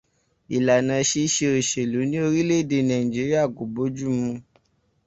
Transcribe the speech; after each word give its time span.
Ìlànà 0.55 0.95
ṣíṣe 1.09 1.45
òṣèlú 1.57 1.99
ní 2.11 2.17
orílẹ̀ 2.27 2.61
èdè 2.63 2.77
Nàìjíríà 2.89 3.43
kò 3.55 3.63
bójúmu. 3.73 4.31